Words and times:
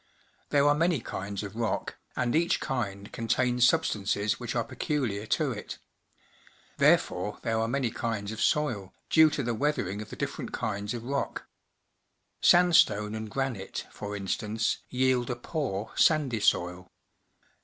There 0.49 0.67
are 0.67 0.73
many 0.73 0.99
kinds 0.99 1.43
of 1.43 1.55
rock, 1.55 1.97
and 2.15 2.35
each 2.35 2.59
kind 2.59 3.11
contains 3.13 3.67
substances 3.67 4.39
which 4.39 4.55
are 4.55 4.63
pecu 4.63 5.05
liar 5.07 5.27
to 5.27 5.51
it. 5.51 5.77
Therefore 6.79 7.37
there 7.43 7.59
are 7.59 7.67
many 7.67 7.91
kinds 7.91 8.31
28 8.31 8.31
PUBLIC 8.31 8.39
SCHOOL 8.43 8.63
GEOGRAPHY 8.63 8.81
of 8.81 8.87
soil, 8.87 8.93
due 9.11 9.29
to 9.29 9.43
the 9.43 9.53
weathering 9.53 10.01
of 10.01 10.09
the 10.09 10.15
different 10.15 10.51
kinds 10.53 10.95
of 10.95 11.03
rock. 11.03 11.45
Sandstone 12.41 13.13
and 13.13 13.29
granite, 13.29 13.85
for 13.91 14.15
instance, 14.15 14.79
yield 14.89 15.29
a 15.29 15.35
poor, 15.35 15.91
sandy 15.95 16.39
soil. 16.39 16.91